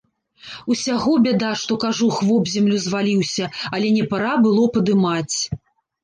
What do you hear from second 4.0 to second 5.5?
пара было падымаць.